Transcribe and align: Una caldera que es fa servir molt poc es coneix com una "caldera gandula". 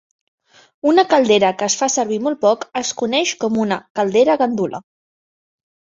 Una 0.91 1.03
caldera 1.11 1.51
que 1.59 1.67
es 1.67 1.75
fa 1.83 1.89
servir 1.95 2.19
molt 2.27 2.41
poc 2.45 2.65
es 2.83 2.95
coneix 3.03 3.35
com 3.45 3.63
una 3.67 3.81
"caldera 4.01 4.37
gandula". 4.45 4.85